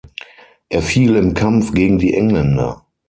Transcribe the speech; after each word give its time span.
Er 0.69 0.81
fiel 0.81 1.15
im 1.15 1.35
Kampf 1.35 1.73
gegen 1.73 1.99
die 1.99 2.15
Engländer. 2.15 2.87